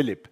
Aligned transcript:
Philipp, 0.00 0.30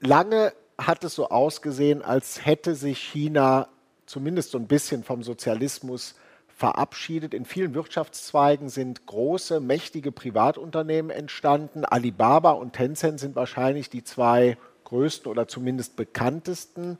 lange 0.00 0.52
hat 0.76 1.02
es 1.02 1.14
so 1.14 1.30
ausgesehen, 1.30 2.02
als 2.02 2.44
hätte 2.44 2.74
sich 2.74 2.98
China 2.98 3.68
zumindest 4.04 4.50
so 4.50 4.58
ein 4.58 4.66
bisschen 4.66 5.02
vom 5.02 5.22
Sozialismus 5.22 6.14
verabschiedet. 6.46 7.32
In 7.32 7.46
vielen 7.46 7.72
Wirtschaftszweigen 7.72 8.68
sind 8.68 9.06
große, 9.06 9.60
mächtige 9.60 10.12
Privatunternehmen 10.12 11.10
entstanden. 11.10 11.86
Alibaba 11.86 12.50
und 12.50 12.74
Tencent 12.74 13.18
sind 13.18 13.34
wahrscheinlich 13.34 13.88
die 13.88 14.04
zwei 14.04 14.58
größten 14.84 15.32
oder 15.32 15.48
zumindest 15.48 15.96
bekanntesten. 15.96 16.98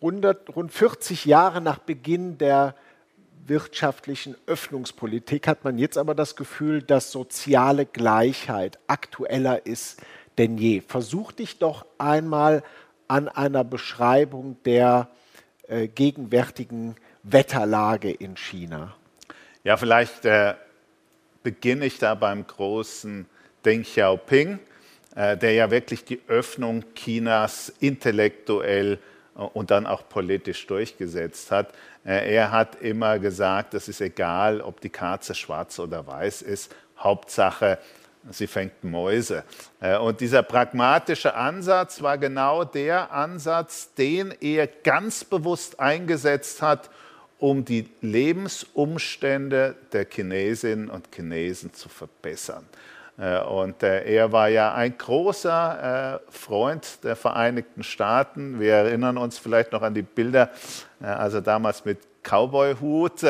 Rund, 0.00 0.24
rund 0.56 0.72
40 0.72 1.26
Jahre 1.26 1.60
nach 1.60 1.80
Beginn 1.80 2.38
der 2.38 2.74
wirtschaftlichen 3.44 4.34
Öffnungspolitik 4.46 5.46
hat 5.46 5.62
man 5.62 5.76
jetzt 5.76 5.98
aber 5.98 6.14
das 6.14 6.36
Gefühl, 6.36 6.80
dass 6.80 7.12
soziale 7.12 7.84
Gleichheit 7.84 8.78
aktueller 8.86 9.66
ist 9.66 10.00
denn 10.40 10.56
je. 10.56 10.80
Versuch 10.80 11.32
dich 11.32 11.58
doch 11.58 11.84
einmal 11.98 12.62
an 13.08 13.28
einer 13.28 13.62
Beschreibung 13.62 14.56
der 14.64 15.10
äh, 15.68 15.86
gegenwärtigen 15.86 16.96
Wetterlage 17.22 18.10
in 18.10 18.38
China. 18.38 18.94
Ja, 19.64 19.76
vielleicht 19.76 20.24
äh, 20.24 20.54
beginne 21.42 21.84
ich 21.84 21.98
da 21.98 22.14
beim 22.14 22.46
großen 22.46 23.26
Deng 23.66 23.82
Xiaoping, 23.82 24.58
äh, 25.14 25.36
der 25.36 25.52
ja 25.52 25.70
wirklich 25.70 26.06
die 26.06 26.22
Öffnung 26.26 26.84
Chinas 26.94 27.70
intellektuell 27.78 28.98
äh, 29.36 29.40
und 29.40 29.70
dann 29.70 29.86
auch 29.86 30.08
politisch 30.08 30.66
durchgesetzt 30.66 31.50
hat. 31.50 31.74
Äh, 32.06 32.34
er 32.34 32.50
hat 32.50 32.80
immer 32.80 33.18
gesagt, 33.18 33.74
es 33.74 33.88
ist 33.88 34.00
egal, 34.00 34.62
ob 34.62 34.80
die 34.80 34.88
Katze 34.88 35.34
schwarz 35.34 35.78
oder 35.78 36.06
weiß 36.06 36.40
ist, 36.40 36.74
Hauptsache, 36.98 37.78
sie 38.28 38.46
fängt 38.46 38.84
Mäuse. 38.84 39.44
Äh, 39.80 39.96
und 39.98 40.20
dieser 40.20 40.42
pragmatische 40.42 41.34
Ansatz 41.34 42.02
war 42.02 42.18
genau 42.18 42.64
der 42.64 43.12
Ansatz, 43.12 43.94
den 43.94 44.34
er 44.40 44.66
ganz 44.66 45.24
bewusst 45.24 45.80
eingesetzt 45.80 46.62
hat, 46.62 46.90
um 47.38 47.64
die 47.64 47.88
Lebensumstände 48.02 49.74
der 49.92 50.06
Chinesinnen 50.08 50.90
und 50.90 51.08
Chinesen 51.14 51.72
zu 51.72 51.88
verbessern. 51.88 52.66
Äh, 53.18 53.40
und 53.40 53.82
äh, 53.82 54.04
er 54.04 54.32
war 54.32 54.48
ja 54.48 54.74
ein 54.74 54.96
großer 54.96 56.20
Freund 56.28 57.02
der 57.04 57.16
Vereinigten 57.16 57.82
Staaten. 57.82 58.60
Wir 58.60 58.74
erinnern 58.74 59.16
uns 59.16 59.38
vielleicht 59.38 59.72
noch 59.72 59.82
an 59.82 59.94
die 59.94 60.02
Bilder, 60.02 60.50
als 61.00 61.34
er 61.34 61.40
damals 61.40 61.84
mit 61.84 61.98
Cowboy-Hut 62.22 63.24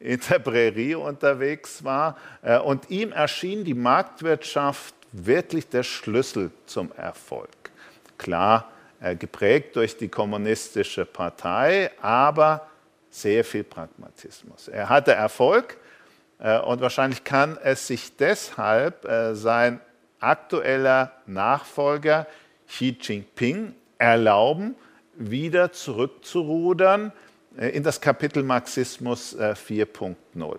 in 0.00 0.18
der 0.28 0.38
Prärie 0.38 0.94
unterwegs 0.94 1.84
war. 1.84 2.16
Äh, 2.42 2.58
und 2.58 2.90
ihm 2.90 3.12
erschien 3.12 3.64
die 3.64 3.74
Marktwirtschaft 3.74 4.94
wirklich 5.12 5.68
der 5.68 5.82
Schlüssel 5.82 6.50
zum 6.66 6.90
Erfolg. 6.96 7.50
Klar, 8.18 8.70
äh, 9.00 9.14
geprägt 9.14 9.76
durch 9.76 9.96
die 9.96 10.08
kommunistische 10.08 11.04
Partei, 11.04 11.90
aber 12.00 12.66
sehr 13.10 13.44
viel 13.44 13.64
Pragmatismus. 13.64 14.68
Er 14.68 14.88
hatte 14.88 15.12
Erfolg 15.12 15.76
äh, 16.38 16.58
und 16.60 16.80
wahrscheinlich 16.80 17.22
kann 17.22 17.58
es 17.62 17.86
sich 17.86 18.16
deshalb 18.16 19.06
sein 19.32 19.80
aktueller 20.20 21.12
Nachfolger 21.26 22.26
Xi 22.68 22.96
Jinping 23.00 23.74
erlauben, 23.98 24.76
wieder 25.14 25.72
zurückzurudern 25.72 27.12
in 27.56 27.82
das 27.82 28.00
Kapitel 28.00 28.42
Marxismus 28.42 29.36
4.0. 29.36 30.56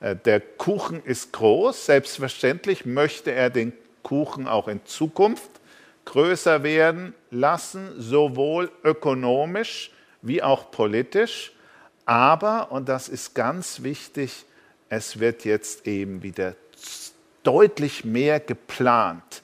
Äh, 0.00 0.10
äh, 0.10 0.16
der 0.16 0.40
Kuchen 0.40 1.02
ist 1.04 1.32
groß, 1.32 1.86
selbstverständlich 1.86 2.84
möchte 2.84 3.32
er 3.32 3.50
den 3.50 3.72
Kuchen 4.02 4.48
auch 4.48 4.68
in 4.68 4.84
Zukunft 4.84 5.50
größer 6.04 6.62
werden 6.62 7.14
lassen, 7.30 7.92
sowohl 7.96 8.70
ökonomisch 8.82 9.92
wie 10.20 10.42
auch 10.42 10.70
politisch. 10.70 11.52
Aber, 12.04 12.72
und 12.72 12.88
das 12.88 13.08
ist 13.08 13.34
ganz 13.34 13.82
wichtig, 13.82 14.44
es 14.88 15.20
wird 15.20 15.44
jetzt 15.44 15.86
eben 15.86 16.22
wieder 16.22 16.56
deutlich 17.44 18.04
mehr 18.04 18.40
geplant, 18.40 19.42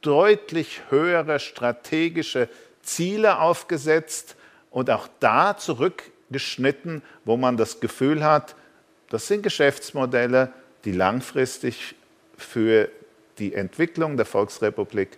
deutlich 0.00 0.82
höhere 0.90 1.38
strategische 1.38 2.48
Ziele 2.82 3.38
aufgesetzt 3.38 4.36
und 4.70 4.90
auch 4.90 5.08
da 5.20 5.56
zurück 5.56 6.02
geschnitten, 6.34 7.00
wo 7.24 7.38
man 7.38 7.56
das 7.56 7.80
Gefühl 7.80 8.22
hat, 8.22 8.56
das 9.08 9.28
sind 9.28 9.42
Geschäftsmodelle, 9.42 10.52
die 10.84 10.92
langfristig 10.92 11.94
für 12.36 12.90
die 13.38 13.54
Entwicklung 13.54 14.16
der 14.16 14.26
Volksrepublik 14.26 15.16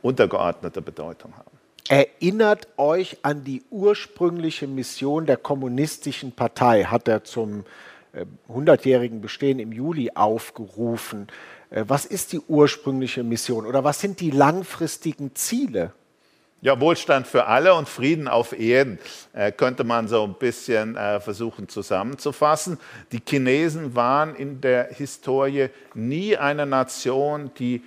untergeordnete 0.00 0.80
Bedeutung 0.80 1.36
haben. 1.36 1.50
Erinnert 1.88 2.68
euch 2.76 3.18
an 3.22 3.42
die 3.44 3.62
ursprüngliche 3.70 4.68
Mission 4.68 5.26
der 5.26 5.36
Kommunistischen 5.36 6.32
Partei, 6.32 6.84
hat 6.84 7.08
er 7.08 7.24
zum 7.24 7.64
100-jährigen 8.48 9.18
äh, 9.18 9.20
Bestehen 9.20 9.58
im 9.58 9.72
Juli 9.72 10.12
aufgerufen. 10.14 11.26
Äh, 11.70 11.84
was 11.88 12.06
ist 12.06 12.32
die 12.32 12.40
ursprüngliche 12.40 13.24
Mission 13.24 13.66
oder 13.66 13.82
was 13.82 14.00
sind 14.00 14.20
die 14.20 14.30
langfristigen 14.30 15.34
Ziele? 15.34 15.92
Ja, 16.64 16.80
Wohlstand 16.80 17.26
für 17.26 17.44
alle 17.44 17.74
und 17.74 17.90
Frieden 17.90 18.26
auf 18.26 18.58
Erden 18.58 18.98
äh, 19.34 19.52
könnte 19.52 19.84
man 19.84 20.08
so 20.08 20.24
ein 20.24 20.32
bisschen 20.32 20.96
äh, 20.96 21.20
versuchen 21.20 21.68
zusammenzufassen. 21.68 22.78
Die 23.12 23.20
Chinesen 23.22 23.94
waren 23.94 24.34
in 24.34 24.62
der 24.62 24.84
Historie 24.84 25.68
nie 25.92 26.38
eine 26.38 26.64
Nation, 26.64 27.50
die 27.58 27.82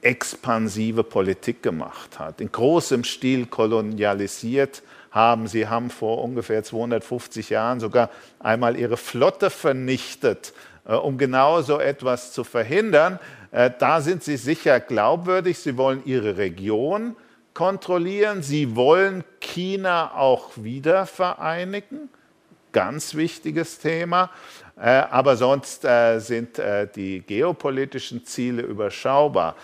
expansive 0.00 1.04
Politik 1.04 1.62
gemacht 1.62 2.18
hat, 2.18 2.40
in 2.40 2.50
großem 2.50 3.04
Stil 3.04 3.46
kolonialisiert 3.46 4.82
haben. 5.12 5.46
Sie 5.46 5.68
haben 5.68 5.90
vor 5.90 6.20
ungefähr 6.20 6.64
250 6.64 7.48
Jahren 7.50 7.78
sogar 7.78 8.10
einmal 8.40 8.76
ihre 8.76 8.96
Flotte 8.96 9.50
vernichtet, 9.50 10.52
äh, 10.84 10.94
um 10.94 11.16
genau 11.16 11.62
so 11.62 11.78
etwas 11.78 12.32
zu 12.32 12.42
verhindern. 12.42 13.20
Äh, 13.52 13.70
da 13.78 14.00
sind 14.00 14.24
sie 14.24 14.36
sicher 14.36 14.80
glaubwürdig. 14.80 15.60
Sie 15.60 15.76
wollen 15.76 16.02
ihre 16.04 16.38
Region 16.38 17.14
kontrollieren. 17.54 18.42
Sie 18.42 18.76
wollen 18.76 19.24
China 19.40 20.12
auch 20.14 20.50
wieder 20.56 21.06
vereinigen. 21.06 22.08
Ganz 22.72 23.14
wichtiges 23.14 23.78
Thema. 23.78 24.30
Äh, 24.80 24.88
aber 24.88 25.36
sonst 25.36 25.84
äh, 25.84 26.18
sind 26.18 26.58
äh, 26.58 26.88
die 26.88 27.20
geopolitischen 27.20 28.24
Ziele 28.24 28.62
überschaubar. 28.62 29.56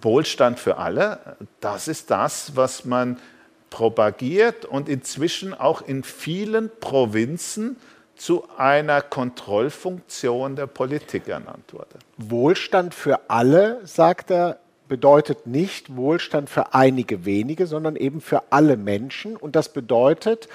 Wohlstand 0.00 0.58
für 0.58 0.78
alle, 0.78 1.36
das 1.60 1.88
ist 1.88 2.10
das, 2.10 2.56
was 2.56 2.86
man 2.86 3.20
propagiert 3.68 4.64
und 4.64 4.88
inzwischen 4.88 5.52
auch 5.52 5.82
in 5.82 6.04
vielen 6.04 6.70
Provinzen 6.80 7.76
zu 8.16 8.48
einer 8.56 9.02
Kontrollfunktion 9.02 10.56
der 10.56 10.68
Politik 10.68 11.28
ernannt 11.28 11.74
wurde. 11.74 11.98
Wohlstand 12.16 12.94
für 12.94 13.28
alle, 13.28 13.86
sagt 13.86 14.30
er, 14.30 14.58
bedeutet 14.92 15.46
nicht 15.46 15.96
Wohlstand 15.96 16.50
für 16.50 16.74
einige 16.74 17.24
wenige, 17.24 17.66
sondern 17.66 17.96
eben 17.96 18.20
für 18.20 18.42
alle 18.52 18.76
Menschen. 18.76 19.38
Und 19.38 19.56
das 19.56 19.72
bedeutet, 19.72 20.50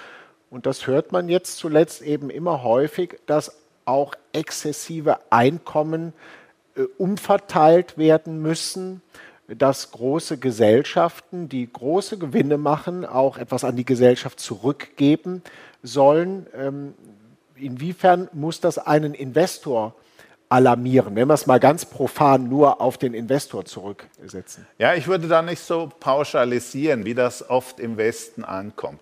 und 0.51 0.67
das 0.67 0.85
hört 0.85 1.11
man 1.11 1.27
jetzt 1.27 1.57
zuletzt 1.57 2.03
eben 2.03 2.29
immer 2.29 2.61
häufig, 2.61 3.19
dass 3.25 3.57
auch 3.85 4.13
exzessive 4.33 5.17
Einkommen 5.31 6.13
äh, 6.75 6.83
umverteilt 6.99 7.97
werden 7.97 8.39
müssen, 8.39 9.01
dass 9.47 9.89
große 9.89 10.37
Gesellschaften, 10.37 11.49
die 11.49 11.67
große 11.73 12.19
Gewinne 12.19 12.59
machen, 12.59 13.07
auch 13.07 13.39
etwas 13.39 13.63
an 13.63 13.75
die 13.75 13.85
Gesellschaft 13.85 14.39
zurückgeben 14.39 15.41
sollen. 15.81 16.45
Ähm, 16.55 16.93
inwiefern 17.55 18.29
muss 18.33 18.61
das 18.61 18.77
einen 18.77 19.15
Investor 19.15 19.95
alarmieren, 20.49 21.15
wenn 21.15 21.27
wir 21.27 21.33
es 21.33 21.45
mal 21.45 21.59
ganz 21.59 21.85
profan 21.85 22.47
nur 22.47 22.79
auf 22.81 22.97
den 22.97 23.13
Investor 23.13 23.65
zurücksetzen? 23.65 24.65
Ja, 24.77 24.93
ich 24.93 25.07
würde 25.07 25.27
da 25.27 25.41
nicht 25.41 25.61
so 25.61 25.91
pauschalisieren, 25.99 27.05
wie 27.05 27.13
das 27.13 27.49
oft 27.49 27.79
im 27.79 27.97
Westen 27.97 28.43
ankommt. 28.43 29.01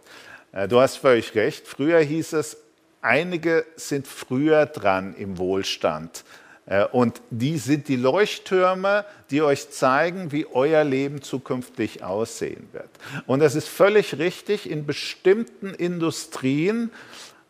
Äh, 0.52 0.68
du 0.68 0.80
hast 0.80 0.98
völlig 0.98 1.36
recht. 1.36 1.68
Früher 1.68 2.00
hieß 2.00 2.34
es, 2.34 2.58
einige 3.02 3.66
sind 3.76 4.08
früher 4.08 4.66
dran 4.66 5.16
im 5.16 5.38
Wohlstand. 5.38 6.24
Äh, 6.66 6.86
und 6.86 7.22
die 7.30 7.58
sind 7.58 7.88
die 7.88 7.96
Leuchttürme, 7.96 9.06
die 9.30 9.42
euch 9.42 9.70
zeigen, 9.70 10.32
wie 10.32 10.48
euer 10.48 10.84
Leben 10.84 11.22
zukünftig 11.22 12.04
aussehen 12.04 12.68
wird. 12.72 12.90
Und 13.28 13.40
das 13.40 13.56
ist 13.56 13.68
völlig 13.68 14.18
richtig. 14.18 14.70
In 14.70 14.86
bestimmten 14.86 15.74
Industrien 15.74 16.92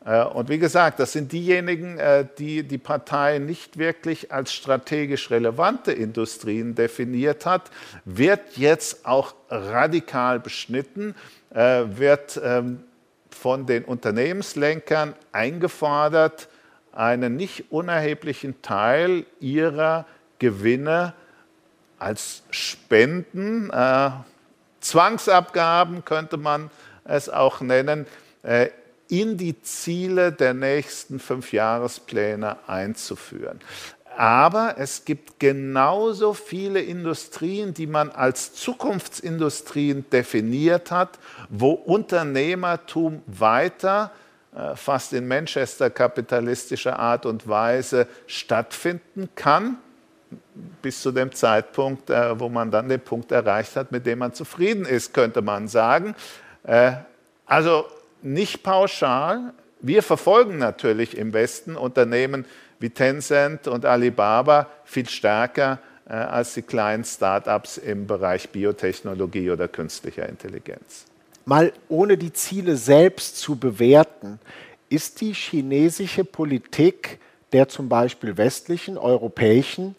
und 0.05 0.49
wie 0.49 0.59
gesagt, 0.59 0.99
das 0.99 1.13
sind 1.13 1.31
diejenigen, 1.31 1.97
äh, 1.97 2.27
die 2.37 2.61
die 2.61 2.77
Partei 2.77 3.39
nicht 3.39 3.79
wirklich 3.79 4.31
als 4.31 4.53
strategisch 4.53 5.31
relevante 5.31 5.91
Industrien 5.91 6.75
definiert 6.75 7.47
hat, 7.47 7.71
wird 8.05 8.55
jetzt 8.55 9.05
auch 9.05 9.33
radikal 9.49 10.39
beschnitten, 10.39 11.15
äh, 11.51 11.85
wird 11.87 12.39
ähm, 12.43 12.83
von 13.31 13.65
den 13.65 13.83
Unternehmenslenkern 13.83 15.15
eingefordert, 15.31 16.49
einen 16.91 17.35
nicht 17.35 17.71
unerheblichen 17.71 18.61
Teil 18.61 19.25
ihrer 19.39 20.05
Gewinne 20.37 21.13
als 21.97 22.43
Spenden, 22.51 23.71
äh, 23.71 24.11
Zwangsabgaben 24.81 26.05
könnte 26.05 26.37
man 26.37 26.69
es 27.05 27.27
auch 27.27 27.61
nennen, 27.61 28.05
äh, 28.43 28.69
in 29.07 29.37
die 29.37 29.61
Ziele 29.61 30.31
der 30.31 30.53
nächsten 30.53 31.19
fünf 31.19 31.53
Jahrespläne 31.53 32.57
einzuführen. 32.67 33.59
Aber 34.17 34.75
es 34.77 35.03
gibt 35.03 35.39
genauso 35.39 36.33
viele 36.33 36.81
Industrien, 36.81 37.73
die 37.73 37.85
man 37.85 38.11
als 38.11 38.53
Zukunftsindustrien 38.53 40.09
definiert 40.09 40.89
hat, 40.89 41.19
wo 41.49 41.71
Unternehmertum 41.71 43.21
weiter 43.27 44.11
äh, 44.55 44.75
fast 44.77 45.11
in 45.11 45.27
Manchester 45.27 45.89
kapitalistischer 45.89 46.97
Art 46.97 47.25
und 47.25 47.47
Weise 47.47 48.07
stattfinden 48.25 49.27
kann, 49.35 49.77
bis 50.81 51.01
zu 51.01 51.11
dem 51.11 51.33
Zeitpunkt, 51.33 52.09
äh, 52.09 52.39
wo 52.39 52.47
man 52.47 52.71
dann 52.71 52.87
den 52.87 53.01
Punkt 53.01 53.33
erreicht 53.33 53.75
hat, 53.75 53.91
mit 53.91 54.05
dem 54.05 54.19
man 54.19 54.33
zufrieden 54.33 54.85
ist, 54.85 55.13
könnte 55.13 55.41
man 55.41 55.67
sagen. 55.67 56.15
Äh, 56.63 56.93
also 57.45 57.85
nicht 58.25 58.63
pauschal. 58.63 59.53
Wir 59.79 60.03
verfolgen 60.03 60.57
natürlich 60.57 61.17
im 61.17 61.33
Westen 61.33 61.75
Unternehmen 61.75 62.45
wie 62.79 62.89
Tencent 62.89 63.67
und 63.67 63.85
Alibaba 63.85 64.67
viel 64.83 65.07
stärker 65.07 65.79
als 66.05 66.53
die 66.53 66.61
kleinen 66.61 67.03
Start-ups 67.03 67.77
im 67.77 68.05
Bereich 68.05 68.49
Biotechnologie 68.49 69.49
oder 69.49 69.67
künstlicher 69.67 70.29
Intelligenz 70.29 71.05
mal 71.45 71.71
ohne 71.87 72.17
die 72.17 72.33
Ziele 72.33 72.75
selbst 72.75 73.37
zu 73.37 73.55
bewerten, 73.55 74.39
ist 74.89 75.21
die 75.21 75.33
chinesische 75.33 76.25
Politik 76.25 77.19
der 77.53 77.69
zum 77.69 77.87
Beispiel 77.87 78.35
westlichen, 78.37 78.97
europäischen 78.97 79.95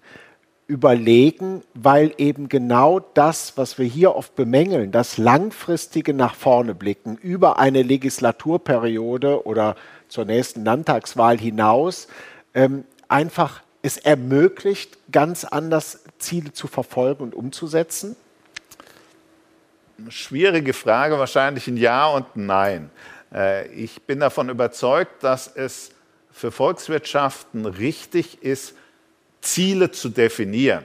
überlegen, 0.66 1.62
weil 1.74 2.12
eben 2.18 2.48
genau 2.48 3.00
das, 3.00 3.56
was 3.56 3.78
wir 3.78 3.86
hier 3.86 4.16
oft 4.16 4.34
bemängeln, 4.34 4.90
das 4.90 5.16
langfristige 5.16 6.12
nach 6.12 6.34
vorne 6.34 6.74
blicken 6.74 7.16
über 7.16 7.58
eine 7.58 7.82
Legislaturperiode 7.82 9.46
oder 9.46 9.76
zur 10.08 10.24
nächsten 10.24 10.64
Landtagswahl 10.64 11.38
hinaus, 11.38 12.08
ähm, 12.54 12.84
einfach 13.08 13.62
es 13.82 13.96
ermöglicht, 13.98 14.98
ganz 15.12 15.44
anders 15.44 16.04
Ziele 16.18 16.52
zu 16.52 16.66
verfolgen 16.66 17.22
und 17.22 17.34
umzusetzen? 17.34 18.16
schwierige 20.08 20.72
Frage, 20.72 21.18
wahrscheinlich 21.18 21.66
ein 21.68 21.76
Ja 21.76 22.08
und 22.08 22.36
ein 22.36 22.46
Nein. 22.46 22.90
Äh, 23.32 23.68
ich 23.68 24.02
bin 24.02 24.20
davon 24.20 24.48
überzeugt, 24.48 25.22
dass 25.22 25.48
es 25.48 25.92
für 26.30 26.52
Volkswirtschaften 26.52 27.66
richtig 27.66 28.42
ist, 28.42 28.74
Ziele 29.46 29.90
zu 29.90 30.08
definieren. 30.08 30.84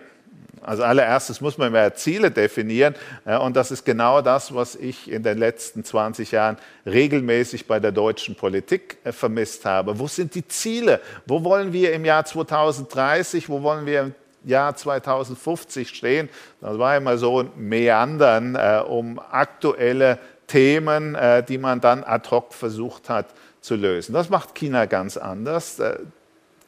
Also 0.61 0.83
allererstes 0.83 1.41
muss 1.41 1.57
man 1.57 1.73
ja 1.73 1.91
Ziele 1.91 2.29
definieren 2.29 2.93
und 3.25 3.55
das 3.55 3.71
ist 3.71 3.83
genau 3.83 4.21
das, 4.21 4.53
was 4.53 4.75
ich 4.75 5.09
in 5.09 5.23
den 5.23 5.39
letzten 5.39 5.83
20 5.83 6.31
Jahren 6.31 6.57
regelmäßig 6.85 7.65
bei 7.65 7.79
der 7.79 7.91
deutschen 7.91 8.35
Politik 8.35 8.97
äh, 9.03 9.11
vermisst 9.11 9.65
habe. 9.65 9.97
Wo 9.97 10.07
sind 10.07 10.35
die 10.35 10.47
Ziele? 10.47 11.01
Wo 11.25 11.43
wollen 11.43 11.73
wir 11.73 11.93
im 11.93 12.05
Jahr 12.05 12.25
2030? 12.25 13.49
Wo 13.49 13.63
wollen 13.63 13.87
wir 13.87 14.01
im 14.01 14.15
Jahr 14.43 14.75
2050 14.75 15.89
stehen. 15.89 16.29
Das 16.61 16.77
war 16.77 16.97
immer 16.97 17.17
so 17.17 17.41
ein 17.41 17.51
Meandern 17.57 18.55
äh, 18.55 18.83
um 18.87 19.19
aktuelle 19.19 20.17
Themen, 20.47 21.15
äh, 21.15 21.43
die 21.43 21.57
man 21.57 21.79
dann 21.79 22.03
ad 22.03 22.29
hoc 22.29 22.53
versucht 22.53 23.09
hat 23.09 23.27
zu 23.61 23.75
lösen. 23.75 24.13
Das 24.13 24.29
macht 24.29 24.55
China 24.55 24.85
ganz 24.85 25.17
anders. 25.17 25.79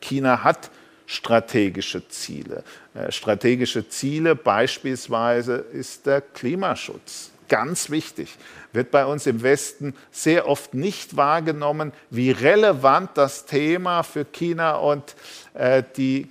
China 0.01 0.43
hat 0.43 0.69
strategische 1.05 2.07
Ziele. 2.07 2.63
Äh, 2.94 3.11
strategische 3.11 3.88
Ziele 3.88 4.35
beispielsweise 4.35 5.55
ist 5.73 6.05
der 6.05 6.21
Klimaschutz. 6.21 7.31
Ganz 7.50 7.89
wichtig. 7.89 8.38
Wird 8.71 8.89
bei 8.89 9.05
uns 9.05 9.27
im 9.27 9.44
Westen 9.44 9.94
sehr 10.11 10.47
oft 10.47 10.73
nicht 10.73 11.15
wahrgenommen, 11.15 11.91
wie 12.09 12.31
relevant 12.31 13.11
das 13.15 13.45
Thema 13.45 14.03
für 14.03 14.25
China 14.25 14.77
und 14.77 15.15
äh, 15.53 15.83
die 15.95 16.29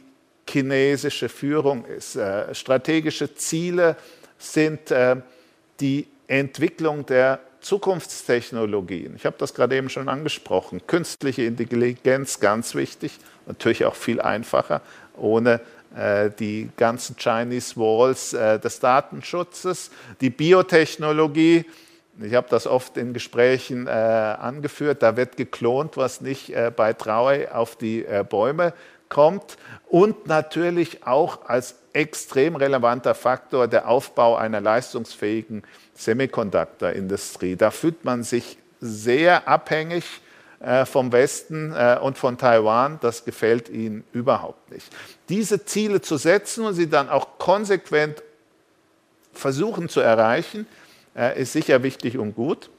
chinesische 0.49 1.29
Führung 1.29 1.85
ist. 1.85 2.17
Äh, 2.17 2.55
strategische 2.55 3.35
Ziele 3.35 3.97
sind 4.39 4.91
äh, 4.91 5.17
die 5.81 6.07
Entwicklung 6.27 7.07
der 7.07 7.41
Zukunftstechnologien. 7.61 9.15
Ich 9.17 9.25
habe 9.25 9.37
das 9.39 9.55
gerade 9.55 9.77
eben 9.77 9.89
schon 9.89 10.09
angesprochen. 10.09 10.87
Künstliche 10.87 11.43
Intelligenz, 11.43 12.41
ganz 12.41 12.75
wichtig, 12.75 13.13
natürlich 13.47 13.85
auch 13.85 13.95
viel 13.95 14.21
einfacher, 14.21 14.81
ohne 15.17 15.61
äh, 15.97 16.31
die 16.31 16.71
ganzen 16.77 17.17
Chinese 17.17 17.77
Walls 17.77 18.31
des 18.31 18.81
Datenschutzes. 18.81 19.91
Die 20.21 20.31
Biotechnologie, 20.31 21.65
ich 22.21 22.35
habe 22.35 22.47
das 22.51 22.67
oft 22.67 22.97
in 22.97 23.13
Gesprächen 23.13 23.89
angeführt, 23.89 25.03
da 25.03 25.17
wird 25.17 25.37
geklont, 25.37 25.97
was 25.97 26.21
nicht 26.21 26.53
bei 26.77 26.93
Trauer 26.93 27.49
auf 27.55 27.77
die 27.77 28.05
Bäume 28.29 28.75
kommt 29.09 29.57
und 29.89 30.27
natürlich 30.27 31.07
auch 31.07 31.47
als 31.47 31.75
extrem 31.93 32.57
relevanter 32.57 33.15
Faktor 33.15 33.69
der 33.69 33.89
Aufbau 33.89 34.37
einer 34.37 34.61
leistungsfähigen 34.61 35.63
Semiconductor-Industrie. 35.95 37.57
Da 37.57 37.71
fühlt 37.71 38.05
man 38.05 38.23
sich 38.23 38.57
sehr 38.81 39.47
abhängig 39.47 40.05
äh, 40.05 40.32
vom 40.87 41.11
Westen 41.13 41.73
äh, 41.73 41.99
und 42.01 42.19
von 42.19 42.39
Taiwan. 42.39 42.99
Das 43.01 43.25
gefällt 43.25 43.69
ihnen 43.69 44.05
überhaupt 44.13 44.71
nicht. 44.71 44.87
Diese 45.29 45.65
Ziele 45.65 46.01
zu 46.01 46.17
setzen 46.17 46.65
und 46.65 46.75
sie 46.75 46.89
dann 46.89 47.09
auch 47.09 47.39
konsequent 47.39 48.23
versuchen 49.33 49.89
zu 49.89 50.01
erreichen, 50.01 50.67
äh, 51.17 51.41
ist 51.41 51.53
sicher 51.53 51.83
wichtig 51.83 52.19
und 52.19 52.35
gut. 52.35 52.71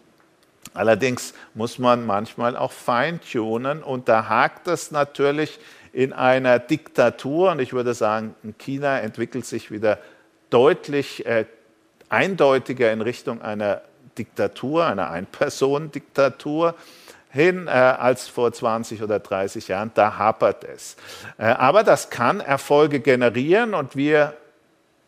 Allerdings 0.74 1.33
muss 1.53 1.77
man 1.77 2.06
manchmal 2.06 2.56
auch 2.56 2.71
feintunen 2.71 3.83
und 3.83 4.07
da 4.07 4.27
hakt 4.30 4.68
es 4.68 4.91
natürlich 4.91 5.59
in 5.91 6.13
einer 6.13 6.57
Diktatur, 6.57 7.51
und 7.51 7.59
ich 7.59 7.74
würde 7.74 7.94
sagen, 7.94 8.33
China 8.57 9.00
entwickelt 9.00 9.45
sich 9.45 9.69
wieder 9.69 10.00
deutlich 10.50 11.25
äh, 11.25 11.45
eindeutiger 12.09 12.91
in 12.91 13.02
Richtung 13.02 13.42
einer 13.42 13.81
Diktatur, 14.18 14.85
einer 14.85 15.09
Ein-Personen-Diktatur 15.11 16.75
hin 17.33 17.66
äh, 17.68 17.71
als 17.71 18.28
vor 18.28 18.54
20 18.54 19.02
oder 19.02 19.19
30 19.19 19.68
Jahren. 19.68 19.92
Da 19.95 20.18
hapert 20.18 20.63
es. 20.63 20.95
Äh, 21.40 21.45
aber 21.45 21.83
das 21.83 22.11
kann 22.11 22.40
Erfolge 22.40 22.99
generieren 22.99 23.73
und 23.73 23.95
wir 23.95 24.35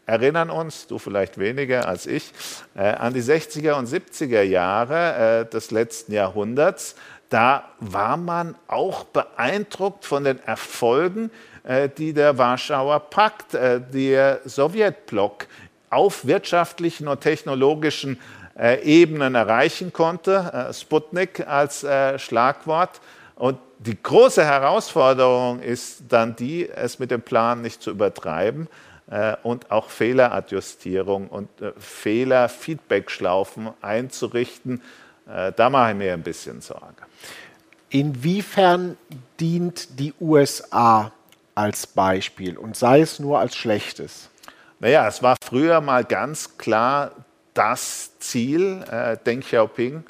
erinnern 0.07 0.49
uns, 0.49 0.87
du 0.87 0.97
vielleicht 0.97 1.37
weniger 1.37 1.87
als 1.87 2.07
ich, 2.07 2.31
äh, 2.75 2.81
an 2.81 3.13
die 3.13 3.21
60er 3.21 3.73
und 3.73 3.87
70er 3.87 4.41
Jahre 4.41 5.41
äh, 5.41 5.49
des 5.49 5.69
letzten 5.69 6.13
Jahrhunderts, 6.13 6.95
da 7.29 7.69
war 7.79 8.17
man 8.17 8.55
auch 8.67 9.03
beeindruckt 9.03 10.05
von 10.05 10.23
den 10.23 10.39
Erfolgen, 10.43 11.29
äh, 11.63 11.89
die 11.89 12.13
der 12.13 12.39
Warschauer 12.39 13.01
Pakt, 13.01 13.53
äh, 13.53 13.79
der 13.81 14.41
Sowjetblock 14.45 15.45
auf 15.91 16.25
wirtschaftlichen 16.25 17.07
und 17.07 17.21
technologischen 17.21 18.15
äh, 18.15 18.44
Ebenen 18.57 19.35
erreichen 19.35 19.91
konnte. 19.91 20.69
Sputnik 20.73 21.45
als 21.47 21.85
Schlagwort. 22.17 23.01
Und 23.35 23.59
die 23.79 24.01
große 24.01 24.45
Herausforderung 24.45 25.61
ist 25.61 26.03
dann 26.07 26.35
die, 26.35 26.69
es 26.69 26.97
mit 26.99 27.11
dem 27.11 27.21
Plan 27.21 27.61
nicht 27.61 27.81
zu 27.81 27.91
übertreiben 27.91 28.69
und 29.43 29.69
auch 29.71 29.89
Fehleradjustierung 29.89 31.27
und 31.27 31.49
Fehler-Feedback-Schlaufen 31.77 33.71
einzurichten. 33.81 34.81
Da 35.57 35.69
mache 35.69 35.91
ich 35.91 35.97
mir 35.97 36.13
ein 36.13 36.23
bisschen 36.23 36.61
Sorge. 36.61 37.03
Inwiefern 37.89 38.97
dient 39.39 39.99
die 39.99 40.13
USA 40.19 41.11
als 41.53 41.85
Beispiel 41.87 42.57
und 42.57 42.75
sei 42.75 43.01
es 43.01 43.19
nur 43.19 43.39
als 43.39 43.55
schlechtes? 43.55 44.29
Naja, 44.79 45.07
es 45.07 45.21
war 45.21 45.35
früher 45.43 45.81
mal 45.81 46.03
ganz 46.03 46.57
klar 46.57 47.11
das 47.55 48.19
Ziel. 48.19 48.83
Äh, 48.91 49.17
Deng 49.25 49.41
Xiaoping, 49.41 50.03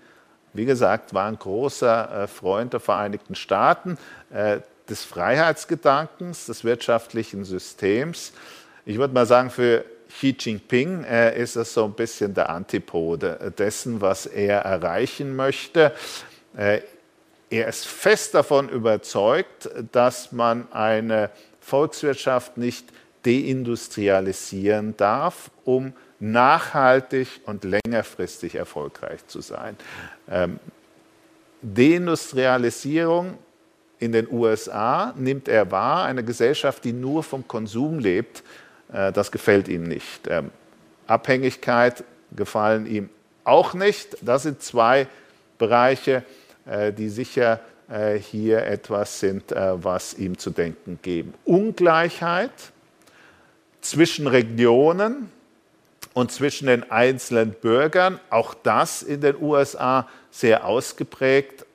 wie 0.53 0.65
gesagt, 0.65 1.13
war 1.13 1.27
ein 1.27 1.39
großer 1.39 2.23
äh, 2.23 2.27
Freund 2.27 2.73
der 2.73 2.81
Vereinigten 2.81 3.35
Staaten, 3.35 3.97
äh, 4.31 4.59
des 4.89 5.03
Freiheitsgedankens, 5.03 6.45
des 6.45 6.63
wirtschaftlichen 6.63 7.45
Systems. 7.45 8.33
Ich 8.85 8.97
würde 8.97 9.13
mal 9.13 9.25
sagen, 9.25 9.49
für 9.49 9.85
Xi 10.09 10.35
Jinping 10.37 11.03
äh, 11.03 11.41
ist 11.41 11.55
es 11.55 11.73
so 11.73 11.85
ein 11.85 11.93
bisschen 11.93 12.33
der 12.33 12.49
Antipode 12.49 13.53
dessen, 13.57 14.01
was 14.01 14.25
er 14.25 14.59
erreichen 14.59 15.35
möchte. 15.35 15.91
Äh, 16.55 16.81
er 17.49 17.67
ist 17.67 17.85
fest 17.85 18.33
davon 18.33 18.69
überzeugt, 18.69 19.69
dass 19.91 20.31
man 20.31 20.71
eine 20.71 21.29
Volkswirtschaft 21.59 22.57
nicht 22.57 22.91
deindustrialisieren 23.25 24.95
darf, 24.97 25.49
um 25.63 25.93
nachhaltig 26.31 27.27
und 27.45 27.63
längerfristig 27.63 28.55
erfolgreich 28.55 29.25
zu 29.27 29.41
sein. 29.41 29.77
Ähm, 30.29 30.59
Deindustrialisierung 31.61 33.37
in 33.99 34.11
den 34.11 34.27
USA 34.31 35.13
nimmt 35.17 35.47
er 35.47 35.71
wahr, 35.71 36.05
eine 36.05 36.23
Gesellschaft, 36.23 36.83
die 36.83 36.93
nur 36.93 37.23
vom 37.23 37.47
Konsum 37.47 37.99
lebt, 37.99 38.43
äh, 38.91 39.11
das 39.11 39.31
gefällt 39.31 39.67
ihm 39.67 39.83
nicht. 39.83 40.27
Ähm, 40.27 40.51
Abhängigkeit 41.07 42.03
gefallen 42.35 42.85
ihm 42.85 43.09
auch 43.43 43.73
nicht. 43.73 44.17
Das 44.21 44.43
sind 44.43 44.61
zwei 44.61 45.07
Bereiche, 45.57 46.23
äh, 46.65 46.91
die 46.91 47.09
sicher 47.09 47.59
äh, 47.89 48.17
hier 48.17 48.65
etwas 48.65 49.19
sind, 49.19 49.51
was 49.51 50.15
ihm 50.15 50.37
zu 50.37 50.49
denken 50.49 50.99
geben. 51.01 51.33
Ungleichheit 51.45 52.51
zwischen 53.81 54.27
Regionen 54.27 55.29
und 56.15 56.31
zwischen 56.31 56.65
den 56.65 56.89
einzelnen 56.89 57.51
Bürgern, 57.51 58.19
auch 58.31 58.55
das 58.55 59.03
in 59.03 59.21
den 59.21 59.39
USA 59.39 60.07
sehr 60.31 60.65
ausgeprägt, 60.65 61.67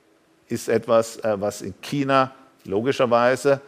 ist 0.49 0.67
etwas, 0.67 1.19
was 1.23 1.61
in 1.61 1.73
China 1.81 2.31
logischerweise 2.65 3.61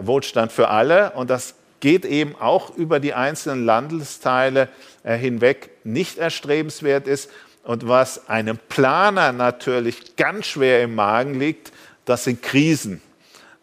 Wohlstand 0.00 0.50
für 0.52 0.68
alle 0.68 1.10
und 1.10 1.28
das 1.28 1.54
geht 1.84 2.06
eben 2.06 2.34
auch 2.40 2.74
über 2.76 2.98
die 2.98 3.12
einzelnen 3.12 3.66
Landesteile 3.66 4.70
äh, 5.02 5.18
hinweg 5.18 5.68
nicht 5.84 6.16
erstrebenswert 6.16 7.06
ist. 7.06 7.30
Und 7.62 7.86
was 7.86 8.26
einem 8.26 8.56
Planer 8.70 9.32
natürlich 9.32 10.16
ganz 10.16 10.46
schwer 10.46 10.82
im 10.82 10.94
Magen 10.94 11.38
liegt, 11.38 11.72
das 12.06 12.24
sind 12.24 12.42
Krisen. 12.42 13.02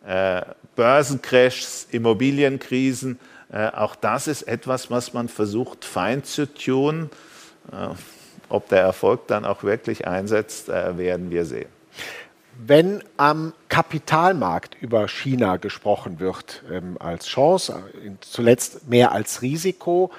Äh, 0.05 0.43
Börsencrashs, 0.75 1.87
Immobilienkrisen, 1.89 3.15
äh, 3.15 3.30
auch 3.51 3.95
das 3.95 4.27
ist 4.27 4.43
etwas, 4.43 4.89
was 4.89 5.13
man 5.13 5.27
versucht 5.27 5.83
fein 5.83 6.23
zu 6.23 6.51
tun. 6.53 7.09
ob 8.47 8.69
der 8.69 8.81
Erfolg 8.81 9.27
dann 9.27 9.45
auch 9.45 9.63
wirklich 9.63 10.07
einsetzt, 10.07 10.69
werden 10.69 11.31
wir 11.31 11.45
sehen 11.45 11.67
wenn 12.65 13.03
am 13.17 13.53
Kapitalmarkt 13.69 14.75
über 14.79 15.07
China 15.07 15.57
gesprochen 15.57 16.19
wird 16.19 16.63
ähm, 16.71 16.97
als 16.99 17.27
Chance, 17.27 17.83
äh, 18.03 18.11
zuletzt 18.21 18.87
mehr 18.87 19.11
als 19.11 19.41
Risiko, 19.41 20.11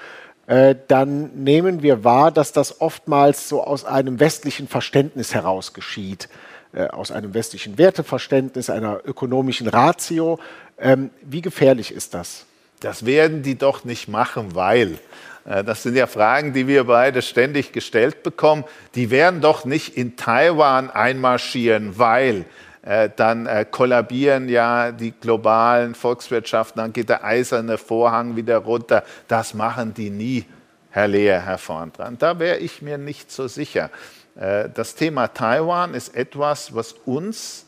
äh, 0.47 0.75
dann 0.87 1.43
nehmen 1.43 1.83
wir 1.83 2.03
wahr, 2.03 2.31
dass 2.31 2.51
das 2.51 2.81
oftmals 2.81 3.47
so 3.47 3.63
aus 3.63 3.85
einem 3.85 4.19
westlichen 4.19 4.67
Verständnis 4.67 5.33
heraus 5.33 5.73
geschieht, 5.73 6.27
äh, 6.73 6.87
aus 6.87 7.11
einem 7.11 7.33
westlichen 7.33 7.77
Werteverständnis, 7.77 8.69
einer 8.69 9.01
ökonomischen 9.05 9.67
Ratio. 9.67 10.39
Ähm, 10.77 11.11
wie 11.21 11.41
gefährlich 11.41 11.93
ist 11.93 12.13
das? 12.13 12.45
Das 12.83 13.05
werden 13.05 13.43
die 13.43 13.57
doch 13.57 13.85
nicht 13.85 14.09
machen, 14.09 14.55
weil 14.55 14.99
äh, 15.45 15.63
das 15.63 15.83
sind 15.83 15.95
ja 15.95 16.07
Fragen, 16.07 16.53
die 16.53 16.67
wir 16.67 16.83
beide 16.83 17.21
ständig 17.21 17.71
gestellt 17.71 18.23
bekommen. 18.23 18.65
Die 18.95 19.09
werden 19.09 19.41
doch 19.41 19.65
nicht 19.65 19.95
in 19.97 20.17
Taiwan 20.17 20.89
einmarschieren, 20.89 21.97
weil 21.97 22.45
äh, 22.81 23.09
dann 23.15 23.45
äh, 23.45 23.65
kollabieren 23.69 24.49
ja 24.49 24.91
die 24.91 25.11
globalen 25.11 25.95
Volkswirtschaften, 25.95 26.81
dann 26.81 26.91
geht 26.91 27.07
der 27.07 27.23
eiserne 27.23 27.77
Vorhang 27.77 28.35
wieder 28.35 28.57
runter. 28.57 29.03
Das 29.29 29.53
machen 29.53 29.93
die 29.93 30.09
nie, 30.09 30.45
Herr 30.89 31.07
Lehr, 31.07 31.41
Herr 31.45 31.57
Vorndran. 31.57 32.17
Da 32.17 32.37
wäre 32.37 32.57
ich 32.57 32.81
mir 32.81 32.97
nicht 32.97 33.31
so 33.31 33.47
sicher. 33.47 33.89
Das 34.35 34.95
Thema 34.95 35.27
Taiwan 35.27 35.93
ist 35.93 36.15
etwas, 36.15 36.73
was 36.73 36.93
uns 37.05 37.67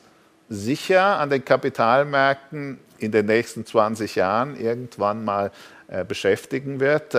sicher 0.50 1.19
an 1.19 1.29
den 1.29 1.45
Kapitalmärkten 1.45 2.79
in 3.05 3.12
den 3.12 3.27
nächsten 3.27 3.65
20 3.65 4.15
Jahren 4.15 4.59
irgendwann 4.59 5.24
mal 5.24 5.51
beschäftigen 6.07 6.79
wird. 6.79 7.15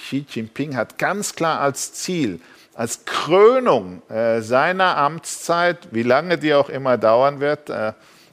Xi 0.00 0.24
Jinping 0.28 0.76
hat 0.76 0.98
ganz 0.98 1.34
klar 1.34 1.60
als 1.60 1.92
Ziel, 1.92 2.40
als 2.74 3.04
Krönung 3.04 4.02
äh, 4.08 4.40
seiner 4.40 4.96
Amtszeit, 4.96 5.88
wie 5.90 6.02
lange 6.02 6.38
die 6.38 6.54
auch 6.54 6.68
immer 6.68 6.96
dauern 6.98 7.40
wird, 7.40 7.68
äh, 7.68 7.92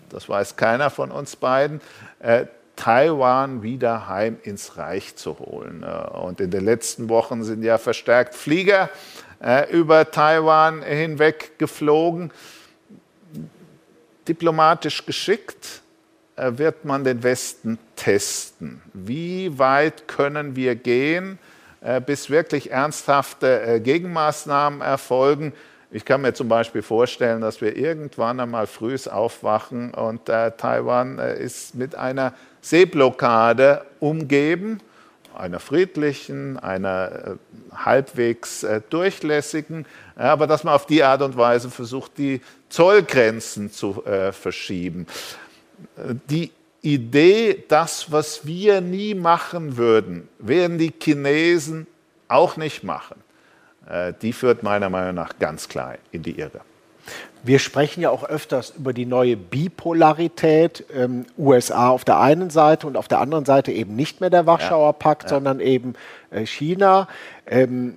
das 0.09 0.29
weiß 0.29 0.55
keiner 0.55 0.89
von 0.89 1.12
uns 1.12 1.36
beiden, 1.36 1.81
äh, 2.19 2.45
Taiwan 2.75 3.63
wieder 3.63 4.07
heim 4.07 4.38
ins 4.43 4.77
Reich 4.77 5.15
zu 5.15 5.39
holen. 5.39 5.83
Äh, 5.83 6.17
und 6.17 6.39
in 6.39 6.51
den 6.51 6.63
letzten 6.63 7.09
Wochen 7.09 7.43
sind 7.43 7.63
ja 7.63 7.77
verstärkt 7.77 8.36
Flieger 8.36 8.89
äh, 9.43 9.69
über 9.71 10.09
Taiwan 10.12 10.81
hinweg 10.83 11.57
geflogen. 11.57 12.31
Diplomatisch 14.27 15.05
geschickt 15.05 15.65
äh, 15.65 15.87
wird 16.38 16.86
man 16.86 17.03
den 17.03 17.24
Westen 17.24 17.79
testen. 17.96 18.82
Wie 18.94 19.58
weit 19.58 20.08
können 20.08 20.56
wir 20.56 20.75
gehen? 20.75 21.39
Äh, 21.82 22.01
bis 22.01 22.29
wirklich 22.29 22.72
ernsthafte 22.72 23.62
äh, 23.62 23.79
Gegenmaßnahmen 23.79 24.82
erfolgen. 24.82 25.53
Ich 25.89 26.03
kann 26.03 26.22
mir 26.22 26.34
zum 26.34 26.50
Beispiel 26.50 26.82
vorstellen, 26.82 27.39
dass 27.39 27.62
wir 27.62 27.77
irgendwann 27.77 28.39
einmal 28.39 28.67
frühs 28.67 29.08
aufwachen 29.08 29.94
und 29.94 30.27
äh, 30.27 30.51
Taiwan 30.51 31.20
äh, 31.20 31.39
ist 31.39 31.75
mit 31.75 31.96
einer 31.96 32.34
Seeblockade 32.62 33.86
umgeben, 34.00 34.79
einer 35.34 35.60
friedlichen, 35.60 36.58
einer 36.58 37.12
äh, 37.12 37.75
halbwegs 37.75 38.63
äh, 38.63 38.82
durchlässigen, 38.89 39.86
aber 40.15 40.46
dass 40.46 40.63
man 40.65 40.74
auf 40.74 40.88
die 40.88 41.03
Art 41.03 41.22
und 41.22 41.38
Weise 41.38 41.70
versucht, 41.70 42.17
die 42.17 42.41
Zollgrenzen 42.70 43.72
zu 43.72 44.03
verschieben. 44.32 45.08
Die 46.30 46.51
Idee, 46.82 47.63
das, 47.68 48.12
was 48.12 48.46
wir 48.46 48.82
nie 48.82 49.13
machen 49.13 49.77
würden, 49.77 50.30
werden 50.39 50.77
die 50.77 50.94
Chinesen 51.01 51.88
auch 52.27 52.58
nicht 52.58 52.84
machen. 52.84 53.22
Äh, 53.89 54.13
die 54.22 54.34
führt 54.34 54.63
meiner 54.63 54.89
Meinung 54.89 55.16
nach 55.16 55.39
ganz 55.39 55.68
klar 55.68 55.96
in 56.12 56.24
die 56.24 56.39
Irre. 56.39 56.62
Wir 57.44 57.60
sprechen 57.60 58.01
ja 58.01 58.10
auch 58.10 58.25
öfters 58.25 58.74
über 58.77 58.92
die 58.92 59.06
neue 59.06 59.38
Bipolarität, 59.38 60.84
ähm, 60.94 61.25
USA 61.38 61.89
auf 61.89 62.04
der 62.04 62.20
einen 62.20 62.50
Seite 62.50 62.86
und 62.88 62.98
auf 62.98 63.08
der 63.08 63.20
anderen 63.20 63.46
Seite 63.46 63.72
eben 63.72 63.96
nicht 63.96 64.20
mehr 64.20 64.30
der 64.30 64.46
Warschauer 64.46 64.94
Pakt, 64.94 65.24
ja, 65.24 65.30
ja. 65.30 65.36
sondern 65.36 65.60
eben 65.62 65.94
äh, 66.30 66.46
China. 66.46 67.08
Ähm, 67.46 67.96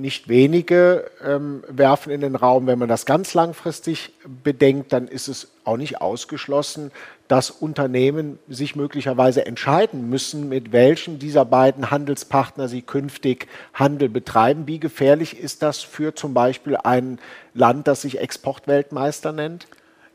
nicht 0.00 0.28
wenige 0.28 1.10
ähm, 1.24 1.62
werfen 1.68 2.12
in 2.12 2.20
den 2.20 2.36
Raum, 2.36 2.66
wenn 2.66 2.78
man 2.78 2.88
das 2.88 3.06
ganz 3.06 3.34
langfristig 3.34 4.12
bedenkt, 4.42 4.92
dann 4.92 5.08
ist 5.08 5.28
es 5.28 5.52
auch 5.64 5.76
nicht 5.76 6.00
ausgeschlossen, 6.00 6.90
dass 7.28 7.50
Unternehmen 7.50 8.38
sich 8.48 8.76
möglicherweise 8.76 9.46
entscheiden 9.46 10.10
müssen, 10.10 10.48
mit 10.48 10.72
welchen 10.72 11.18
dieser 11.18 11.44
beiden 11.44 11.90
Handelspartner 11.90 12.68
sie 12.68 12.82
künftig 12.82 13.48
Handel 13.72 14.08
betreiben. 14.08 14.66
Wie 14.66 14.78
gefährlich 14.78 15.38
ist 15.38 15.62
das 15.62 15.80
für 15.80 16.14
zum 16.14 16.34
Beispiel 16.34 16.76
ein 16.76 17.18
Land, 17.54 17.88
das 17.88 18.02
sich 18.02 18.18
Exportweltmeister 18.18 19.32
nennt? 19.32 19.66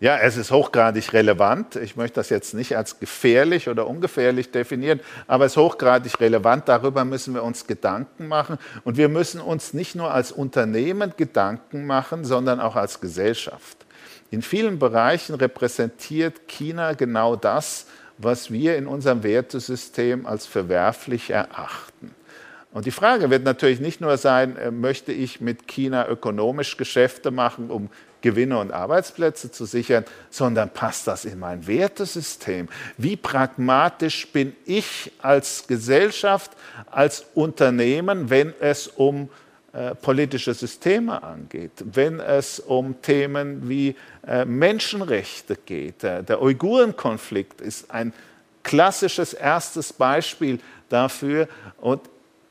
Ja, 0.01 0.17
es 0.17 0.37
ist 0.37 0.51
hochgradig 0.51 1.11
relevant. 1.11 1.75
Ich 1.75 1.97
möchte 1.97 2.15
das 2.15 2.29
jetzt 2.29 2.53
nicht 2.53 2.77
als 2.77 3.01
gefährlich 3.01 3.67
oder 3.67 3.85
ungefährlich 3.85 4.49
definieren, 4.49 5.01
aber 5.27 5.45
es 5.45 5.53
ist 5.53 5.57
hochgradig 5.57 6.17
relevant. 6.21 6.69
Darüber 6.69 7.03
müssen 7.03 7.33
wir 7.33 7.43
uns 7.43 7.67
Gedanken 7.67 8.27
machen. 8.29 8.57
Und 8.85 8.95
wir 8.95 9.09
müssen 9.09 9.41
uns 9.41 9.73
nicht 9.73 9.95
nur 9.95 10.13
als 10.13 10.31
Unternehmen 10.31 11.13
Gedanken 11.17 11.85
machen, 11.85 12.23
sondern 12.23 12.61
auch 12.61 12.77
als 12.77 13.01
Gesellschaft. 13.01 13.85
In 14.31 14.41
vielen 14.41 14.79
Bereichen 14.79 15.35
repräsentiert 15.35 16.47
China 16.47 16.93
genau 16.93 17.35
das, 17.35 17.87
was 18.17 18.51
wir 18.51 18.77
in 18.77 18.87
unserem 18.87 19.23
Wertesystem 19.23 20.25
als 20.25 20.45
verwerflich 20.45 21.31
erachten. 21.31 22.15
Und 22.71 22.85
die 22.85 22.91
Frage 22.91 23.29
wird 23.31 23.43
natürlich 23.43 23.79
nicht 23.79 23.99
nur 23.99 24.15
sein, 24.17 24.55
äh, 24.55 24.71
möchte 24.71 25.11
ich 25.11 25.41
mit 25.41 25.67
China 25.67 26.07
ökonomisch 26.07 26.77
Geschäfte 26.77 27.31
machen, 27.31 27.71
um 27.71 27.89
Gewinne 28.21 28.57
und 28.57 28.71
Arbeitsplätze 28.71 29.51
zu 29.51 29.65
sichern, 29.65 30.05
sondern 30.29 30.69
passt 30.69 31.07
das 31.07 31.25
in 31.25 31.39
mein 31.39 31.65
Wertesystem? 31.67 32.67
Wie 32.97 33.15
pragmatisch 33.15 34.27
bin 34.27 34.55
ich 34.65 35.11
als 35.21 35.67
Gesellschaft, 35.67 36.51
als 36.89 37.25
Unternehmen, 37.33 38.29
wenn 38.29 38.53
es 38.59 38.87
um 38.87 39.29
äh, 39.71 39.93
politische 39.93 40.55
Systeme 40.55 41.21
angeht, 41.21 41.71
wenn 41.93 42.19
es 42.19 42.59
um 42.59 42.99
Themen 43.03 43.69
wie 43.69 43.95
äh, 44.25 44.43
Menschenrechte 44.43 45.57
geht. 45.63 46.03
Äh, 46.03 46.23
der 46.23 46.41
Uigurenkonflikt 46.41 47.61
ist 47.61 47.91
ein 47.91 48.11
klassisches 48.63 49.33
erstes 49.33 49.93
Beispiel 49.93 50.59
dafür. 50.89 51.47
Und 51.79 52.01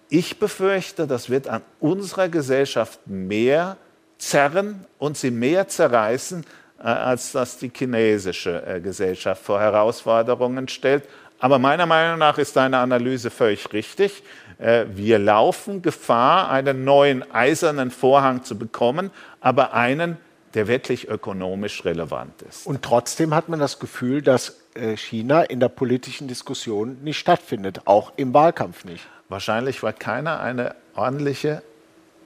ich 0.09 0.39
befürchte, 0.39 1.09
das 1.09 1.29
wird 1.29 1.49
an 1.49 1.63
unserer 1.81 2.29
Gesellschaft 2.29 3.01
mehr 3.07 3.77
zerren 4.19 4.85
und 4.99 5.17
sie 5.17 5.31
mehr 5.31 5.69
zerreißen, 5.69 6.45
als 6.77 7.33
das 7.33 7.59
die 7.59 7.73
chinesische 7.75 8.81
Gesellschaft 8.83 9.43
vor 9.43 9.61
Herausforderungen 9.61 10.69
stellt. 10.69 11.05
Aber 11.41 11.59
meiner 11.59 11.87
Meinung 11.87 12.19
nach 12.19 12.39
ist 12.39 12.57
deine 12.57 12.79
Analyse 12.79 13.31
völlig 13.31 13.73
richtig. 13.73 14.23
Äh, 14.59 14.87
wir 14.91 15.19
laufen 15.19 15.83
Gefahr, 15.83 16.51
einen 16.51 16.85
neuen 16.85 17.29
eisernen 17.33 17.91
Vorhang 17.91 18.43
zu 18.43 18.59
bekommen, 18.59 19.11
aber 19.41 19.73
einen, 19.73 20.17
der 20.55 20.67
wirklich 20.67 21.09
ökonomisch 21.09 21.85
relevant 21.85 22.43
ist. 22.43 22.67
Und 22.67 22.83
trotzdem 22.83 23.35
hat 23.35 23.49
man 23.49 23.61
das 23.61 23.79
Gefühl, 23.79 24.23
dass 24.23 24.61
äh, 24.75 24.97
China 24.97 25.43
in 25.43 25.61
der 25.61 25.69
politischen 25.69 26.27
Diskussion 26.27 26.99
nicht 27.03 27.19
stattfindet, 27.19 27.83
auch 27.85 28.13
im 28.17 28.35
Wahlkampf 28.35 28.85
nicht. 28.85 29.07
Wahrscheinlich, 29.29 29.83
weil 29.83 29.93
keiner 29.93 30.41
eine 30.41 30.75
ordentliche 30.97 31.63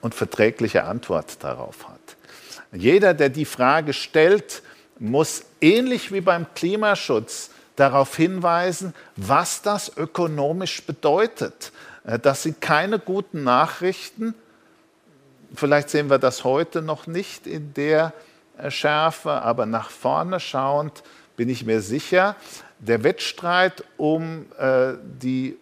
und 0.03 0.15
verträgliche 0.15 0.85
Antwort 0.85 1.43
darauf 1.43 1.89
hat. 1.89 2.01
Jeder, 2.73 3.15
der 3.15 3.31
die 3.31 3.45
Frage 3.45 3.93
stellt, 3.95 4.63
muss 4.99 5.45
ähnlich 5.61 6.13
wie 6.13 6.21
beim 6.21 6.47
Klimaschutz 6.55 7.51
darauf 7.77 8.17
hinweisen, 8.17 8.95
was 9.17 9.63
das 9.63 9.97
ökonomisch 9.97 10.85
bedeutet. 10.85 11.73
Äh, 12.05 12.19
das 12.19 12.43
sind 12.43 12.61
keine 12.61 12.99
guten 12.99 13.45
Nachrichten. 13.45 14.35
Vielleicht 15.55 15.91
sehen 15.91 16.11
wir 16.11 16.19
das 16.19 16.45
heute 16.45 16.83
noch 16.83 17.07
nicht 17.07 17.47
in 17.47 17.75
der 17.75 18.13
äh, 18.59 18.71
Schärfe, 18.71 19.31
aber 19.31 19.67
nach 19.67 19.91
vorne 19.91 20.41
schauend 20.41 21.03
bin 21.37 21.49
ich 21.49 21.65
mir 21.65 21.81
sicher, 21.81 22.37
der 22.79 23.05
Wettstreit 23.05 23.85
um 23.97 24.47
äh, 24.59 24.95
die 25.03 25.57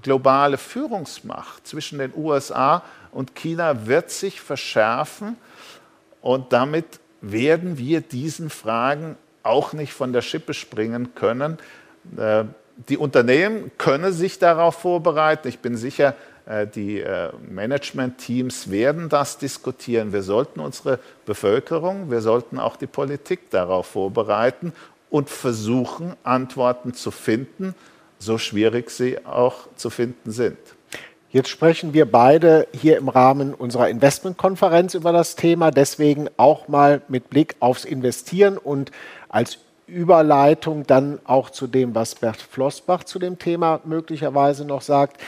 globale 0.00 0.58
Führungsmacht 0.58 1.66
zwischen 1.66 1.98
den 1.98 2.12
USA 2.16 2.82
und 3.12 3.34
China 3.34 3.86
wird 3.86 4.10
sich 4.10 4.40
verschärfen 4.40 5.36
und 6.20 6.52
damit 6.52 7.00
werden 7.20 7.78
wir 7.78 8.00
diesen 8.00 8.50
Fragen 8.50 9.16
auch 9.42 9.72
nicht 9.72 9.92
von 9.92 10.12
der 10.12 10.22
Schippe 10.22 10.54
springen 10.54 11.14
können. 11.14 11.58
Äh, 12.16 12.44
die 12.88 12.96
Unternehmen 12.96 13.70
können 13.78 14.12
sich 14.12 14.38
darauf 14.38 14.76
vorbereiten. 14.76 15.46
Ich 15.48 15.60
bin 15.60 15.76
sicher, 15.76 16.14
äh, 16.46 16.66
die 16.66 17.00
äh, 17.00 17.30
Management-Teams 17.48 18.70
werden 18.70 19.08
das 19.08 19.38
diskutieren. 19.38 20.12
Wir 20.12 20.22
sollten 20.22 20.60
unsere 20.60 20.98
Bevölkerung, 21.26 22.10
wir 22.10 22.20
sollten 22.20 22.58
auch 22.58 22.76
die 22.76 22.86
Politik 22.86 23.50
darauf 23.50 23.86
vorbereiten 23.86 24.72
und 25.10 25.28
versuchen, 25.28 26.16
Antworten 26.24 26.94
zu 26.94 27.10
finden, 27.10 27.74
so 28.18 28.38
schwierig 28.38 28.90
sie 28.90 29.24
auch 29.26 29.68
zu 29.76 29.90
finden 29.90 30.30
sind. 30.30 30.58
Jetzt 31.32 31.48
sprechen 31.48 31.94
wir 31.94 32.10
beide 32.10 32.68
hier 32.72 32.98
im 32.98 33.08
Rahmen 33.08 33.54
unserer 33.54 33.88
Investmentkonferenz 33.88 34.92
über 34.92 35.12
das 35.12 35.34
Thema, 35.34 35.70
deswegen 35.70 36.28
auch 36.36 36.68
mal 36.68 37.00
mit 37.08 37.30
Blick 37.30 37.56
aufs 37.58 37.86
Investieren 37.86 38.58
und 38.58 38.90
als 39.30 39.56
Überleitung 39.86 40.86
dann 40.86 41.20
auch 41.24 41.48
zu 41.48 41.66
dem, 41.66 41.94
was 41.94 42.16
Bert 42.16 42.36
Flossbach 42.36 43.04
zu 43.04 43.18
dem 43.18 43.38
Thema 43.38 43.80
möglicherweise 43.84 44.66
noch 44.66 44.82
sagt. 44.82 45.22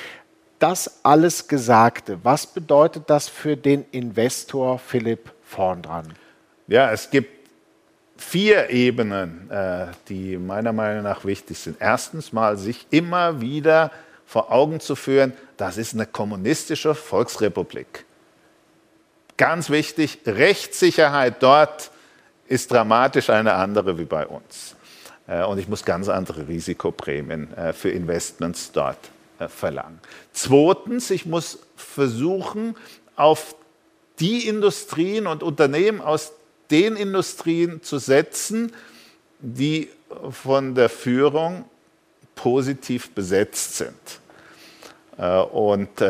Das 0.59 1.01
alles 1.05 1.49
Gesagte, 1.49 2.19
was 2.23 2.47
bedeutet 2.47 3.05
das 3.07 3.29
für 3.29 3.57
den 3.57 3.87
Investor 3.91 4.79
Philipp 4.79 5.33
vorn 5.43 5.81
dran? 5.81 6.13
Ja, 6.67 6.93
es 6.93 7.09
gibt 7.09 7.49
vier 8.19 8.69
Ebenen, 8.69 9.51
äh, 9.51 9.87
die 10.11 10.37
meiner 10.37 10.75
Meinung 10.75 11.03
nach 11.03 11.25
wichtig 11.25 11.59
sind. 11.59 11.79
Erstens 11.81 12.31
mal 12.35 12.59
sich 12.59 12.87
immer 12.91 13.41
wieder 13.41 13.91
vor 14.35 14.51
Augen 14.51 14.81
zu 14.81 14.97
führen, 14.97 15.33
das 15.57 15.77
ist 15.77 15.95
eine 15.95 16.07
kommunistische 16.07 16.97
Volksrepublik. 16.97 18.05
Ganz 19.37 19.71
wichtig, 19.71 20.19
Rechtssicherheit 20.27 21.41
dort 21.41 21.93
ist 22.49 22.73
dramatisch 22.73 23.31
eine 23.31 23.55
andere 23.55 23.97
wie 23.97 24.07
bei 24.07 24.27
uns. 24.27 24.75
Äh, 25.29 25.45
und 25.45 25.59
ich 25.59 25.69
muss 25.69 25.85
ganz 25.85 26.09
andere 26.09 26.49
Risikoprämien 26.49 27.57
äh, 27.57 27.73
für 27.73 27.91
Investments 27.91 28.73
dort 28.73 28.99
äh, 29.39 29.47
verlangen. 29.47 30.01
Zweitens, 30.33 31.13
ich 31.13 31.27
muss 31.27 31.61
versuchen, 31.77 32.75
auf 33.15 33.55
die 34.19 34.49
Industrien 34.49 35.29
und 35.29 35.45
Unternehmen 35.45 36.01
aus 36.01 36.33
den 36.73 36.97
Industrien 36.97 37.85
zu 37.85 37.99
setzen, 37.99 38.73
die 39.39 39.91
von 40.33 40.75
der 40.75 40.89
Führung 40.89 41.67
positiv 42.35 43.11
besetzt 43.11 43.77
sind. 43.77 44.24
Und 45.17 46.03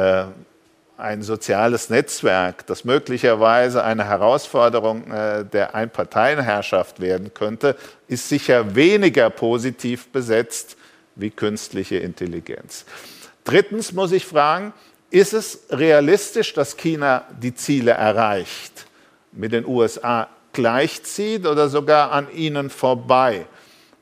ein 0.97 1.23
soziales 1.23 1.91
Netzwerk, 1.91 2.67
das 2.67 2.85
möglicherweise 2.85 3.83
eine 3.83 4.05
Herausforderung 4.05 5.11
äh, 5.11 5.45
der 5.45 5.75
Einparteienherrschaft 5.75 7.01
werden 7.01 7.35
könnte, 7.35 7.77
ist 8.07 8.29
sicher 8.29 8.75
weniger 8.75 9.31
positiv 9.31 10.09
besetzt 10.09 10.77
wie 11.17 11.31
künstliche 11.31 11.97
Intelligenz. 11.97 12.85
Drittens 13.45 13.93
muss 13.93 14.13
ich 14.13 14.25
fragen, 14.25 14.73
ist 15.11 15.33
es 15.33 15.65
realistisch, 15.71 16.55
dass 16.55 16.77
China 16.77 17.25
die 17.41 17.55
Ziele 17.55 17.93
erreicht, 17.93 18.87
mit 19.33 19.53
den 19.53 19.67
USA 19.67 20.29
gleichzieht 20.53 21.47
oder 21.47 21.69
sogar 21.69 22.13
an 22.13 22.29
ihnen 22.33 22.71
vorbei? 22.71 23.47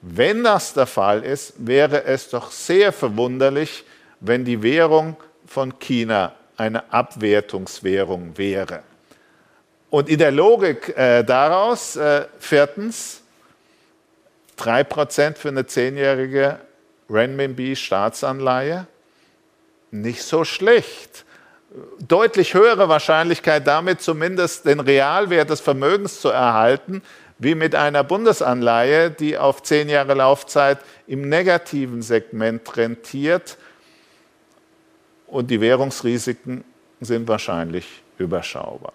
Wenn 0.02 0.44
das 0.44 0.74
der 0.74 0.86
Fall 0.86 1.22
ist, 1.22 1.54
wäre 1.58 2.04
es 2.04 2.28
doch 2.30 2.50
sehr 2.50 2.92
verwunderlich, 2.92 3.84
wenn 4.22 4.44
die 4.44 4.62
Währung 4.62 5.16
von 5.46 5.78
China 5.78 6.34
eine 6.56 6.92
Abwertungswährung 6.92 8.38
wäre. 8.38 8.82
Und 9.90 10.08
in 10.08 10.18
der 10.18 10.30
Logik 10.30 10.96
äh, 10.96 11.22
daraus, 11.22 11.96
äh, 11.96 12.26
viertens, 12.38 13.20
3% 14.58 15.34
für 15.34 15.48
eine 15.48 15.66
zehnjährige 15.66 16.58
Renminbi-Staatsanleihe, 17.10 18.86
nicht 19.90 20.22
so 20.22 20.44
schlecht. 20.44 21.24
Deutlich 21.98 22.54
höhere 22.54 22.88
Wahrscheinlichkeit 22.88 23.66
damit 23.66 24.00
zumindest 24.00 24.66
den 24.66 24.80
Realwert 24.80 25.50
des 25.50 25.60
Vermögens 25.60 26.20
zu 26.20 26.28
erhalten, 26.28 27.02
wie 27.38 27.54
mit 27.54 27.74
einer 27.74 28.04
Bundesanleihe, 28.04 29.10
die 29.10 29.36
auf 29.36 29.62
zehn 29.62 29.88
Jahre 29.88 30.14
Laufzeit 30.14 30.78
im 31.06 31.28
negativen 31.28 32.02
Segment 32.02 32.76
rentiert 32.76 33.58
und 35.32 35.50
die 35.50 35.60
Währungsrisiken 35.60 36.62
sind 37.00 37.26
wahrscheinlich 37.26 37.86
überschaubar. 38.18 38.92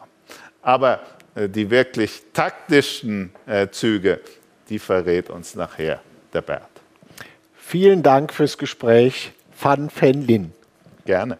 Aber 0.61 1.01
äh, 1.33 1.49
die 1.49 1.69
wirklich 1.69 2.21
taktischen 2.31 3.31
äh, 3.47 3.67
Züge, 3.69 4.21
die 4.69 4.77
verrät 4.77 5.29
uns 5.29 5.55
nachher 5.55 5.99
der 6.31 6.41
Bert. 6.41 6.69
Vielen 7.57 8.03
Dank 8.03 8.31
fürs 8.31 8.57
Gespräch, 8.57 9.31
Fan 9.51 9.89
Fen 9.89 10.27
Lin. 10.27 10.53
Gerne. 11.05 11.39